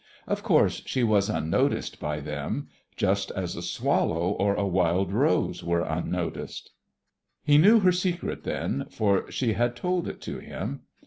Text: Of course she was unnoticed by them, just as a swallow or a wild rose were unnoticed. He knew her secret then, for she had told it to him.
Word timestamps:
Of 0.25 0.41
course 0.41 0.81
she 0.87 1.03
was 1.03 1.29
unnoticed 1.29 1.99
by 1.99 2.21
them, 2.21 2.69
just 2.95 3.29
as 3.35 3.55
a 3.55 3.61
swallow 3.61 4.29
or 4.31 4.55
a 4.55 4.65
wild 4.65 5.11
rose 5.11 5.63
were 5.63 5.81
unnoticed. 5.83 6.71
He 7.43 7.59
knew 7.59 7.79
her 7.81 7.91
secret 7.91 8.43
then, 8.43 8.87
for 8.89 9.29
she 9.29 9.53
had 9.53 9.75
told 9.75 10.07
it 10.07 10.19
to 10.21 10.39
him. 10.39 10.81